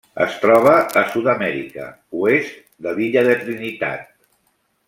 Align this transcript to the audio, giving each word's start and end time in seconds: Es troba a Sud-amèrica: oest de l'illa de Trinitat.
Es 0.23 0.37
troba 0.45 0.71
a 1.01 1.03
Sud-amèrica: 1.15 1.85
oest 2.23 2.57
de 2.87 2.97
l'illa 2.99 3.27
de 3.29 3.39
Trinitat. 3.47 4.13